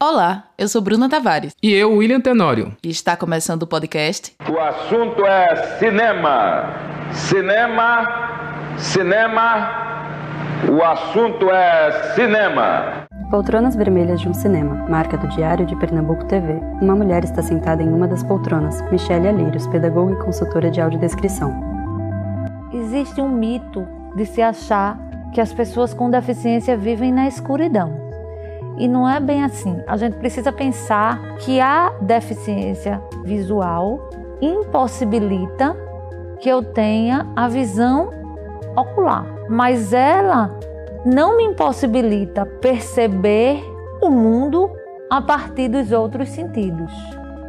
[0.00, 1.56] Olá, eu sou Bruna Tavares.
[1.60, 2.72] E eu, William Tenório.
[2.84, 4.32] E está começando o podcast.
[4.48, 6.72] O assunto é cinema.
[7.12, 10.22] Cinema, cinema.
[10.70, 13.08] O assunto é cinema.
[13.28, 16.52] Poltronas vermelhas de um cinema, marca do Diário de Pernambuco TV.
[16.80, 21.52] Uma mulher está sentada em uma das poltronas, Michele Alheiros, pedagoga e consultora de audiodescrição.
[22.72, 23.84] Existe um mito
[24.14, 24.96] de se achar
[25.34, 28.07] que as pessoas com deficiência vivem na escuridão.
[28.78, 29.82] E não é bem assim.
[29.86, 34.08] A gente precisa pensar que a deficiência visual
[34.40, 35.76] impossibilita
[36.40, 38.10] que eu tenha a visão
[38.76, 40.56] ocular, mas ela
[41.04, 43.60] não me impossibilita perceber
[44.00, 44.70] o mundo
[45.10, 46.92] a partir dos outros sentidos.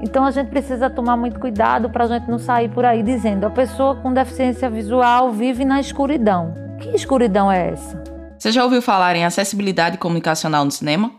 [0.00, 3.46] Então a gente precisa tomar muito cuidado para a gente não sair por aí dizendo
[3.46, 6.54] a pessoa com deficiência visual vive na escuridão.
[6.80, 8.02] Que escuridão é essa?
[8.42, 11.12] Você já ouviu falar em acessibilidade comunicacional no cinema?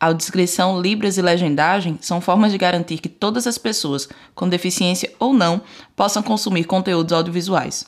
[0.00, 5.34] Audiodescrição, libras e legendagem são formas de garantir que todas as pessoas, com deficiência ou
[5.34, 5.60] não,
[5.94, 7.84] possam consumir conteúdos audiovisuais.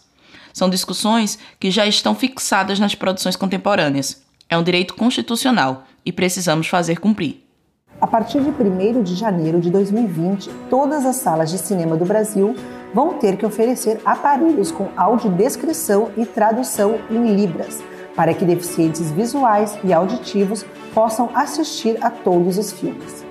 [0.52, 4.22] São discussões que já estão fixadas nas produções contemporâneas.
[4.50, 7.42] É um direito constitucional e precisamos fazer cumprir.
[7.98, 12.54] A partir de 1 de janeiro de 2020, todas as salas de cinema do Brasil
[12.92, 17.82] vão ter que oferecer aparelhos com audiodescrição e tradução em Libras
[18.14, 23.24] para que deficientes visuais e auditivos possam assistir a todos os filmes.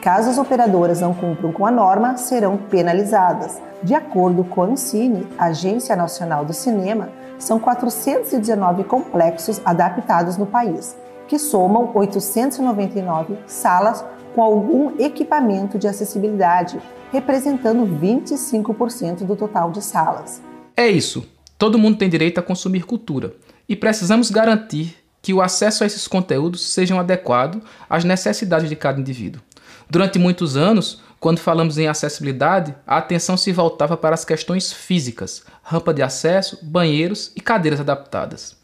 [0.00, 3.60] Caso as operadoras não cumpram com a norma, serão penalizadas.
[3.82, 10.96] De acordo com a Ancine, Agência Nacional do Cinema, são 419 complexos adaptados no país,
[11.28, 16.80] que somam 899 salas com algum equipamento de acessibilidade,
[17.12, 20.42] representando 25% do total de salas.
[20.76, 21.24] É isso.
[21.56, 23.32] Todo mundo tem direito a consumir cultura
[23.68, 29.00] e precisamos garantir que o acesso a esses conteúdos sejam adequado às necessidades de cada
[29.00, 29.42] indivíduo.
[29.90, 35.42] Durante muitos anos, quando falamos em acessibilidade, a atenção se voltava para as questões físicas,
[35.62, 38.56] rampa de acesso, banheiros e cadeiras adaptadas.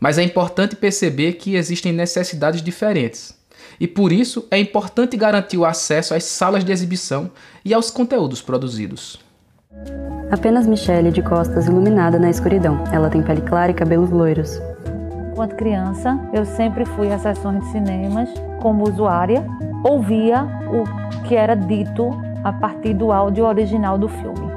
[0.00, 3.34] Mas é importante perceber que existem necessidades diferentes.
[3.78, 7.30] E por isso é importante garantir o acesso às salas de exibição
[7.64, 9.18] e aos conteúdos produzidos.
[10.32, 12.82] Apenas Michelle de costas iluminada na escuridão.
[12.90, 14.58] Ela tem pele clara e cabelos loiros.
[15.30, 18.30] Enquanto criança, eu sempre fui a sessões de cinemas
[18.62, 19.44] como usuária,
[19.84, 22.08] ouvia o que era dito
[22.42, 24.50] a partir do áudio original do filme.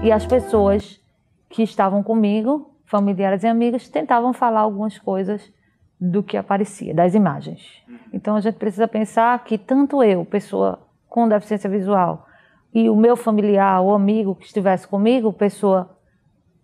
[0.00, 1.00] E as pessoas
[1.48, 5.52] que estavam comigo, familiares e amigos, tentavam falar algumas coisas
[6.00, 7.82] do que aparecia, das imagens.
[8.12, 12.25] Então a gente precisa pensar que tanto eu, pessoa com deficiência visual,
[12.76, 15.96] e o meu familiar ou amigo que estivesse comigo, pessoa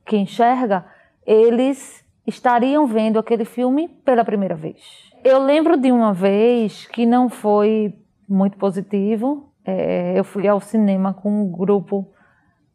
[0.04, 0.84] que enxerga,
[1.26, 4.76] eles estariam vendo aquele filme pela primeira vez.
[5.24, 7.94] Eu lembro de uma vez que não foi
[8.28, 9.54] muito positivo.
[9.64, 12.06] É, eu fui ao cinema com um grupo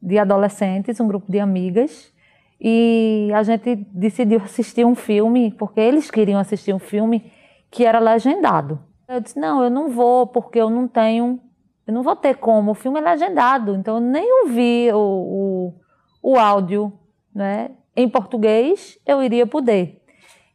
[0.01, 2.11] de adolescentes, um grupo de amigas,
[2.59, 7.31] e a gente decidiu assistir um filme, porque eles queriam assistir um filme
[7.69, 8.79] que era legendado.
[9.07, 11.39] Eu disse: não, eu não vou, porque eu não tenho
[11.87, 15.73] eu não vou ter como, o filme é legendado, então eu nem ouvi o,
[16.21, 16.91] o, o áudio
[17.33, 17.71] né?
[17.95, 20.03] em português, eu iria poder.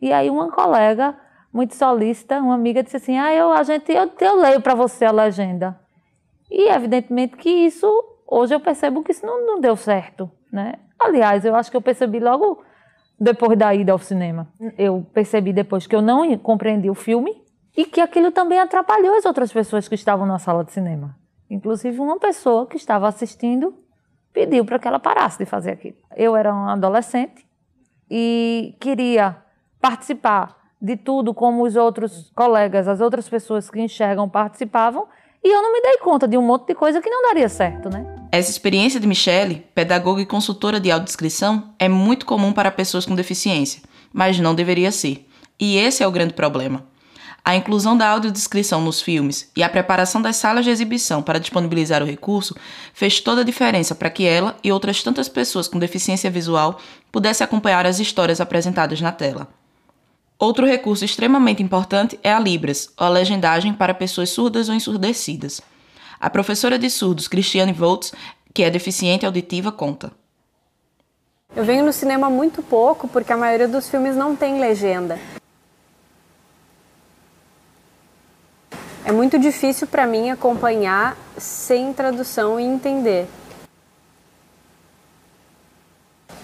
[0.01, 1.17] E aí uma colega
[1.53, 5.07] muito solícita, uma amiga disse assim, ah, eu, a gente, eu, eu leio para você
[5.07, 5.79] a legenda.
[6.51, 7.89] E evidentemente que isso,
[8.27, 10.75] hoje eu percebo que isso não, não deu certo, né?
[11.01, 12.63] Aliás, eu acho que eu percebi logo
[13.19, 14.49] depois da ida ao cinema.
[14.77, 17.43] Eu percebi depois que eu não compreendi o filme
[17.77, 21.17] e que aquilo também atrapalhou as outras pessoas que estavam na sala de cinema.
[21.53, 23.75] Inclusive, uma pessoa que estava assistindo
[24.33, 25.97] pediu para que ela parasse de fazer aquilo.
[26.17, 27.47] Eu era uma adolescente
[28.11, 29.37] e queria
[29.79, 35.07] participar de tudo como os outros colegas, as outras pessoas que enxergam participavam,
[35.45, 37.91] e eu não me dei conta de um monte de coisa que não daria certo,
[37.91, 38.03] né?
[38.33, 43.15] Essa experiência de Michelle, pedagoga e consultora de audiodescrição, é muito comum para pessoas com
[43.15, 45.29] deficiência, mas não deveria ser.
[45.61, 46.87] E esse é o grande problema.
[47.45, 52.01] A inclusão da audiodescrição nos filmes e a preparação das salas de exibição para disponibilizar
[52.01, 52.55] o recurso
[52.95, 56.79] fez toda a diferença para que ela e outras tantas pessoas com deficiência visual
[57.11, 59.49] pudessem acompanhar as histórias apresentadas na tela.
[60.39, 65.61] Outro recurso extremamente importante é a Libras, ou a legendagem para pessoas surdas ou ensurdecidas.
[66.21, 68.13] A professora de surdos Cristiane Voltz,
[68.55, 70.13] que é deficiente auditiva, conta.
[71.57, 75.19] Eu venho no cinema muito pouco porque a maioria dos filmes não tem legenda.
[79.05, 83.27] É muito difícil para mim acompanhar sem tradução e entender.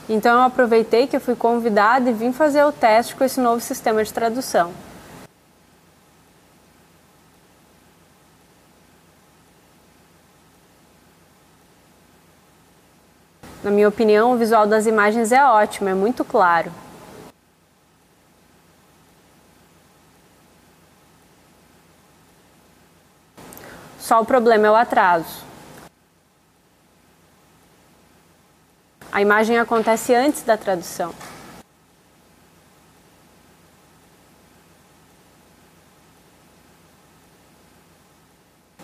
[0.08, 3.60] Então eu aproveitei que eu fui convidada e vim fazer o teste com esse novo
[3.60, 4.72] sistema de tradução.
[13.62, 16.72] Na minha opinião, o visual das imagens é ótimo, é muito claro.
[24.08, 25.44] Só o problema é o atraso.
[29.12, 31.12] A imagem acontece antes da tradução.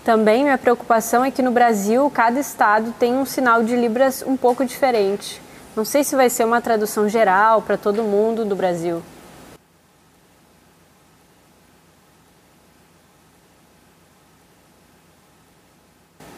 [0.04, 4.36] Também minha preocupação é que no Brasil cada estado tem um sinal de Libras um
[4.36, 5.40] pouco diferente.
[5.74, 9.02] Não sei se vai ser uma tradução geral para todo mundo do Brasil.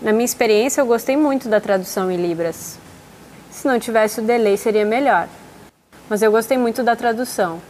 [0.06, 2.78] Na minha experiência, eu gostei muito da tradução em Libras.
[3.50, 5.28] Se não tivesse o delay, seria melhor.
[6.08, 7.60] Mas eu gostei muito da tradução.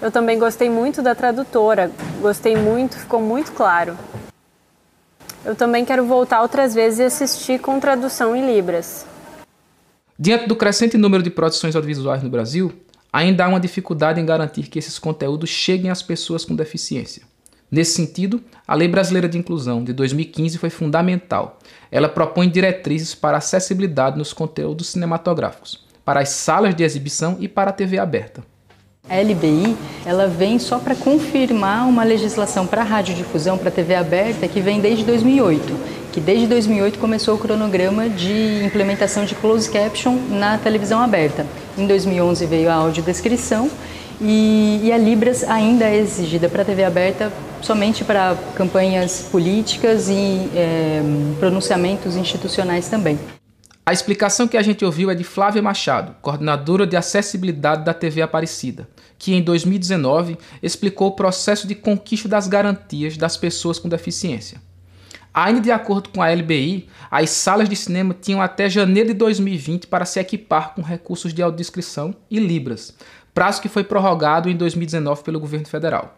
[0.00, 1.90] Eu também gostei muito da tradutora,
[2.20, 3.98] gostei muito, ficou muito claro.
[5.44, 9.04] Eu também quero voltar outras vezes e assistir com tradução em Libras.
[10.16, 12.72] Diante do crescente número de produções audiovisuais no Brasil,
[13.12, 17.24] ainda há uma dificuldade em garantir que esses conteúdos cheguem às pessoas com deficiência.
[17.70, 21.58] Nesse sentido, a Lei Brasileira de Inclusão de 2015 foi fundamental.
[21.90, 27.70] Ela propõe diretrizes para acessibilidade nos conteúdos cinematográficos, para as salas de exibição e para
[27.70, 28.44] a TV aberta.
[29.08, 34.60] A LBI ela vem só para confirmar uma legislação para radiodifusão, para TV aberta, que
[34.60, 35.74] vem desde 2008,
[36.12, 41.46] que desde 2008 começou o cronograma de implementação de closed caption na televisão aberta.
[41.78, 43.70] Em 2011 veio a audiodescrição
[44.20, 47.32] e, e a Libras ainda é exigida para a TV aberta
[47.62, 51.02] somente para campanhas políticas e é,
[51.38, 53.18] pronunciamentos institucionais também.
[53.84, 58.20] A explicação que a gente ouviu é de Flávia Machado, coordenadora de acessibilidade da TV
[58.20, 64.60] Aparecida, que em 2019 explicou o processo de conquista das garantias das pessoas com deficiência.
[65.32, 69.86] Ainda de acordo com a LBI, as salas de cinema tinham até janeiro de 2020
[69.86, 72.94] para se equipar com recursos de audiodescrição e Libras,
[73.36, 76.16] prazo que foi prorrogado em 2019 pelo governo federal.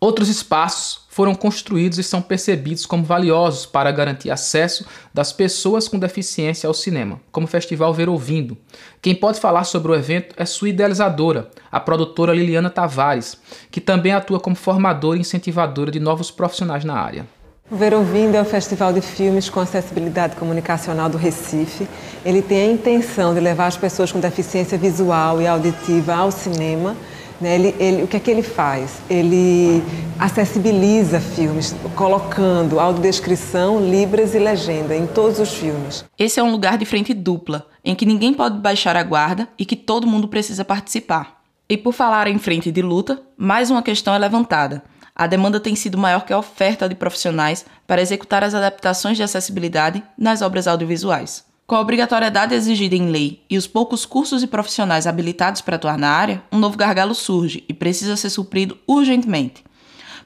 [0.00, 5.98] Outros espaços foram construídos e são percebidos como valiosos para garantir acesso das pessoas com
[5.98, 8.56] deficiência ao cinema, como o Festival Ver Ouvindo.
[9.02, 13.38] Quem pode falar sobre o evento é sua idealizadora, a produtora Liliana Tavares,
[13.70, 17.26] que também atua como formadora e incentivadora de novos profissionais na área.
[17.70, 21.88] O Ver Ouvindo é um festival de filmes com acessibilidade comunicacional do Recife.
[22.24, 26.94] Ele tem a intenção de levar as pessoas com deficiência visual e auditiva ao cinema
[27.40, 27.54] né?
[27.54, 29.00] Ele, ele, o que é que ele faz?
[29.08, 29.82] Ele
[30.18, 36.04] acessibiliza filmes, colocando audiodescrição, libras e legenda em todos os filmes.
[36.18, 39.64] Esse é um lugar de frente dupla, em que ninguém pode baixar a guarda e
[39.64, 41.42] que todo mundo precisa participar.
[41.68, 44.82] E por falar em frente de luta, mais uma questão é levantada.
[45.16, 49.22] A demanda tem sido maior que a oferta de profissionais para executar as adaptações de
[49.22, 51.44] acessibilidade nas obras audiovisuais.
[51.66, 55.96] Com a obrigatoriedade exigida em lei e os poucos cursos e profissionais habilitados para atuar
[55.96, 59.64] na área, um novo gargalo surge e precisa ser suprido urgentemente.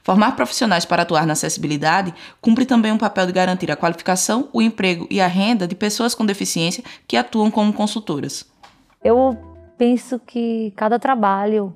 [0.03, 4.61] Formar profissionais para atuar na acessibilidade cumpre também um papel de garantir a qualificação, o
[4.61, 8.45] emprego e a renda de pessoas com deficiência que atuam como consultoras.
[9.03, 9.37] Eu
[9.77, 11.75] penso que cada trabalho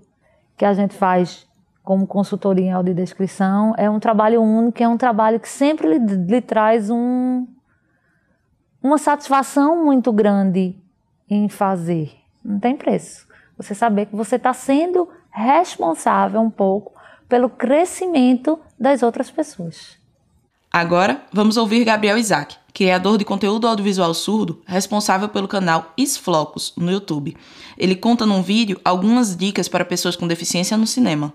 [0.57, 1.45] que a gente faz
[1.83, 6.41] como consultoria em audiodescrição é um trabalho único, é um trabalho que sempre lhe, lhe
[6.41, 7.46] traz um,
[8.81, 10.75] uma satisfação muito grande
[11.29, 12.13] em fazer.
[12.43, 13.27] Não tem preço.
[13.58, 16.93] Você saber que você está sendo responsável um pouco
[17.27, 19.98] pelo crescimento das outras pessoas.
[20.72, 26.91] Agora, vamos ouvir Gabriel Isaac, criador de conteúdo audiovisual surdo, responsável pelo canal Isflocos no
[26.91, 27.38] YouTube.
[27.77, 31.34] Ele conta num vídeo algumas dicas para pessoas com deficiência no cinema.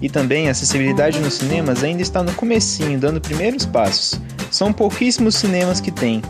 [0.00, 4.20] E também a acessibilidade nos cinemas ainda está no comecinho, dando primeiros passos.
[4.50, 6.22] São pouquíssimos cinemas que têm.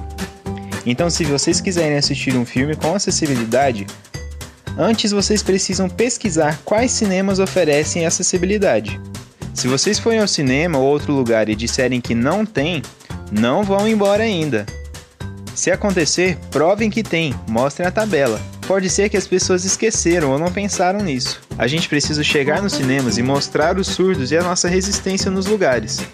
[0.87, 3.87] Então, se vocês quiserem assistir um filme com acessibilidade,
[4.79, 9.01] antes vocês precisam pesquisar quais cinemas oferecem acessibilidade.
[9.53, 12.81] Se vocês forem ao cinema ou outro lugar e disserem que não tem,
[13.31, 14.65] não vão embora ainda.
[15.55, 18.41] Se acontecer, provem que tem, mostrem a tabela.
[18.69, 21.41] Pode ser que as pessoas esqueceram ou não pensaram nisso.
[21.57, 25.47] A gente precisa chegar nos cinemas e mostrar os surdos e a nossa resistência nos
[25.47, 26.07] lugares.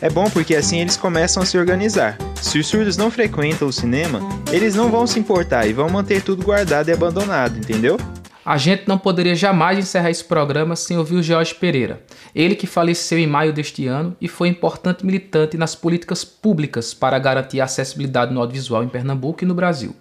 [0.00, 2.16] É bom porque assim eles começam a se organizar.
[2.36, 4.18] Se os surdos não frequentam o cinema,
[4.50, 7.98] eles não vão se importar e vão manter tudo guardado e abandonado, entendeu?
[8.46, 12.02] A gente não poderia jamais encerrar esse programa sem ouvir o Jorge Pereira,
[12.34, 17.18] ele que faleceu em maio deste ano e foi importante militante nas políticas públicas para
[17.18, 19.94] garantir a acessibilidade no audiovisual em Pernambuco e no Brasil.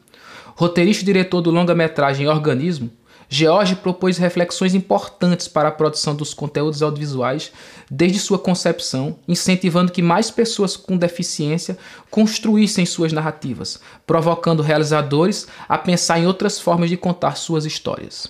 [0.59, 2.89] Roteirista e diretor do longa-metragem Organismo,
[3.29, 7.49] George propôs reflexões importantes para a produção dos conteúdos audiovisuais
[7.89, 11.77] desde sua concepção, incentivando que mais pessoas com deficiência
[12.11, 18.29] construíssem suas narrativas, provocando realizadores a pensar em outras formas de contar suas histórias.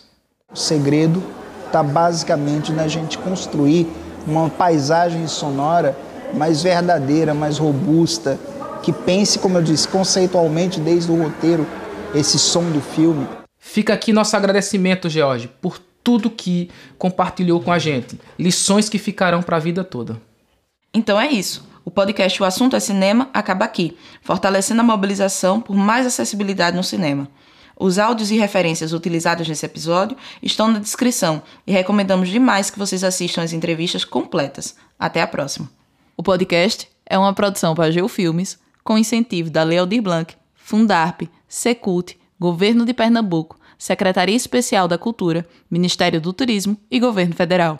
[0.53, 1.23] O segredo
[1.65, 3.87] está basicamente na gente construir
[4.27, 5.97] uma paisagem sonora
[6.35, 8.39] mais verdadeira, mais robusta,
[8.83, 11.65] que pense, como eu disse, conceitualmente desde o roteiro,
[12.13, 13.27] esse som do filme.
[13.57, 18.19] Fica aqui nosso agradecimento, George, por tudo que compartilhou com a gente.
[18.37, 20.19] Lições que ficarão para a vida toda.
[20.93, 21.67] Então é isso.
[21.85, 26.83] O podcast O Assunto é Cinema acaba aqui, fortalecendo a mobilização por mais acessibilidade no
[26.83, 27.27] cinema.
[27.79, 33.03] Os áudios e referências utilizados nesse episódio estão na descrição e recomendamos demais que vocês
[33.03, 34.75] assistam as entrevistas completas.
[34.97, 35.69] Até a próxima.
[36.17, 40.35] O podcast é uma produção para Geofilmes, com incentivo da Lei Aldir Blanc,
[40.69, 47.79] Fundarp, Secult, Governo de Pernambuco, Secretaria Especial da Cultura, Ministério do Turismo e Governo Federal.